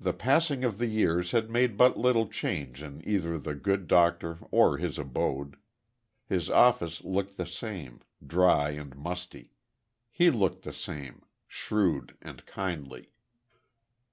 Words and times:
The 0.00 0.12
passing 0.12 0.64
of 0.64 0.78
the 0.78 0.88
years 0.88 1.30
had 1.30 1.50
made 1.52 1.76
but 1.76 1.96
little 1.96 2.26
change 2.26 2.82
in 2.82 3.00
either 3.08 3.38
the 3.38 3.54
good 3.54 3.86
doctor 3.86 4.40
or 4.50 4.78
his 4.78 4.98
abode. 4.98 5.56
His 6.28 6.50
office 6.50 7.04
looked 7.04 7.36
the 7.36 7.46
same 7.46 8.00
dry 8.26 8.70
and 8.70 8.96
musty. 8.96 9.52
He 10.10 10.32
looked 10.32 10.62
the 10.64 10.72
same 10.72 11.22
shrewd 11.46 12.16
and 12.20 12.44
kindly. 12.44 13.12